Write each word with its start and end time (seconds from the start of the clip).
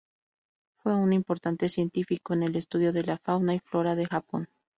Fue 0.81 0.95
un 0.95 1.13
importante 1.13 1.69
científico 1.69 2.33
en 2.33 2.41
el 2.41 2.55
estudio 2.55 2.91
de 2.91 3.03
la 3.03 3.19
fauna 3.19 3.53
y 3.53 3.59
flora 3.59 3.93
de 3.93 4.07
Japón. 4.07 4.49